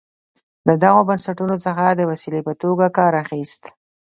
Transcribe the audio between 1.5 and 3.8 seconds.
څخه د وسیلې په توګه کار اخیست.